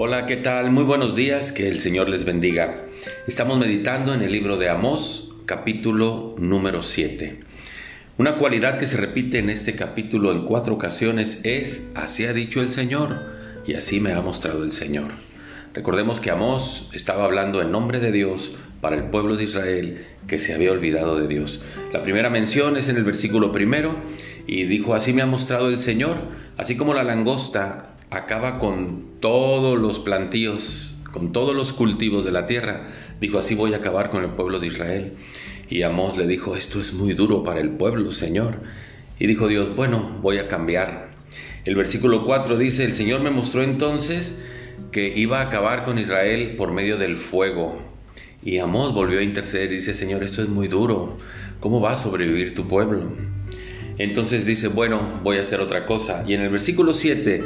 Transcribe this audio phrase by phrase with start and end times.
[0.00, 0.70] Hola, ¿qué tal?
[0.70, 2.84] Muy buenos días, que el Señor les bendiga.
[3.26, 7.40] Estamos meditando en el libro de Amós, capítulo número 7.
[8.16, 12.60] Una cualidad que se repite en este capítulo en cuatro ocasiones es, así ha dicho
[12.60, 13.22] el Señor,
[13.66, 15.08] y así me ha mostrado el Señor.
[15.74, 20.38] Recordemos que Amós estaba hablando en nombre de Dios para el pueblo de Israel que
[20.38, 21.60] se había olvidado de Dios.
[21.92, 23.96] La primera mención es en el versículo primero
[24.46, 26.18] y dijo, así me ha mostrado el Señor,
[26.56, 32.46] así como la langosta acaba con todos los plantíos, con todos los cultivos de la
[32.46, 32.88] tierra.
[33.20, 35.12] Dijo, así voy a acabar con el pueblo de Israel.
[35.68, 38.56] Y Amós le dijo, esto es muy duro para el pueblo, Señor.
[39.18, 41.10] Y dijo Dios, bueno, voy a cambiar.
[41.64, 44.46] El versículo 4 dice, el Señor me mostró entonces
[44.92, 47.82] que iba a acabar con Israel por medio del fuego.
[48.42, 51.18] Y Amós volvió a interceder y dice, Señor, esto es muy duro.
[51.60, 53.02] ¿Cómo va a sobrevivir tu pueblo?
[53.98, 56.24] Entonces dice, bueno, voy a hacer otra cosa.
[56.26, 57.42] Y en el versículo 7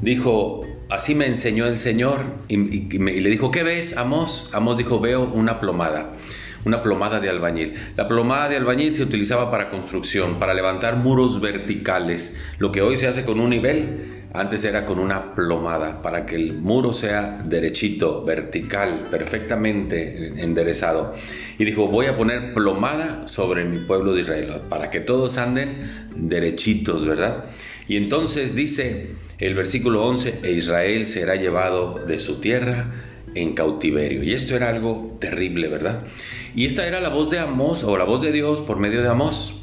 [0.00, 4.50] dijo, así me enseñó el Señor y, le dijo, ¿qué ves, Amos?
[4.52, 6.16] Amos dijo, veo una plomada,
[6.64, 7.74] una plomada de albañil.
[7.96, 12.96] La plomada de albañil se utilizaba para construcción, para levantar muros verticales, lo que hoy
[12.96, 14.18] se hace con un nivel.
[14.32, 21.16] Antes era con una plomada, para que el muro sea derechito, vertical, perfectamente enderezado.
[21.58, 26.08] Y dijo, voy a poner plomada sobre mi pueblo de Israel, para que todos anden
[26.14, 27.46] derechitos, ¿verdad?
[27.88, 29.08] Y entonces dice,
[29.40, 32.86] el versículo 11, e Israel será llevado de su tierra
[33.34, 34.22] en cautiverio.
[34.22, 36.04] Y esto era algo terrible, ¿verdad?
[36.54, 39.08] Y esta era la voz de Amós, o la voz de Dios por medio de
[39.08, 39.54] Amós.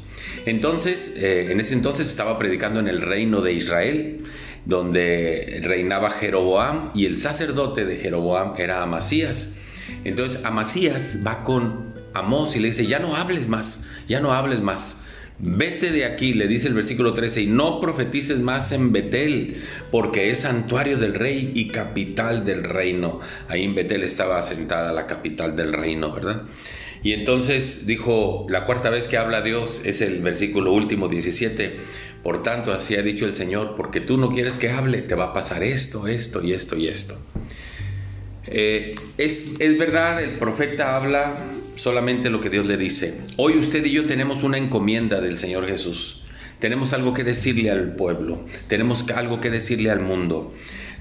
[0.46, 4.24] Entonces, eh, en ese entonces estaba predicando en el reino de Israel,
[4.64, 9.58] donde reinaba Jeroboam, y el sacerdote de Jeroboam era Amasías.
[10.04, 14.60] Entonces Amasías va con Amós y le dice, ya no hables más, ya no hables
[14.60, 14.97] más.
[15.40, 20.30] Vete de aquí, le dice el versículo 13, y no profetices más en Betel, porque
[20.30, 23.20] es santuario del rey y capital del reino.
[23.46, 26.42] Ahí en Betel estaba asentada la capital del reino, ¿verdad?
[27.04, 31.76] Y entonces dijo, la cuarta vez que habla Dios es el versículo último 17,
[32.24, 35.26] por tanto así ha dicho el Señor, porque tú no quieres que hable, te va
[35.26, 37.16] a pasar esto, esto y esto y esto.
[38.46, 41.36] Eh, es, es verdad, el profeta habla
[41.78, 43.20] solamente lo que Dios le dice.
[43.36, 46.24] Hoy usted y yo tenemos una encomienda del Señor Jesús.
[46.58, 50.52] Tenemos algo que decirle al pueblo, tenemos algo que decirle al mundo.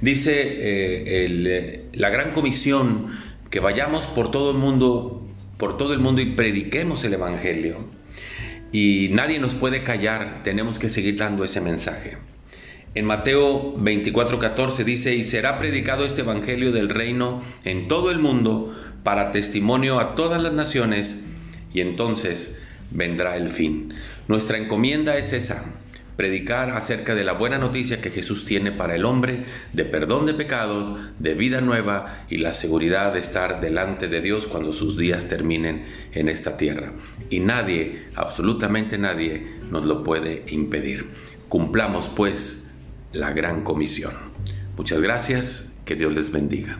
[0.01, 3.09] Dice eh, eh, la gran comisión
[3.49, 5.27] que vayamos por todo el mundo,
[5.57, 7.77] por todo el mundo y prediquemos el evangelio.
[8.71, 12.17] Y nadie nos puede callar, tenemos que seguir dando ese mensaje.
[12.93, 18.75] En Mateo 24:14 dice, "Y será predicado este evangelio del reino en todo el mundo
[19.07, 21.23] para testimonio a todas las naciones
[21.73, 23.93] y entonces vendrá el fin.
[24.27, 25.63] Nuestra encomienda es esa,
[26.17, 30.33] predicar acerca de la buena noticia que Jesús tiene para el hombre, de perdón de
[30.33, 35.29] pecados, de vida nueva y la seguridad de estar delante de Dios cuando sus días
[35.29, 36.91] terminen en esta tierra.
[37.29, 41.11] Y nadie, absolutamente nadie, nos lo puede impedir.
[41.47, 42.73] Cumplamos pues
[43.13, 44.11] la gran comisión.
[44.75, 46.79] Muchas gracias, que Dios les bendiga.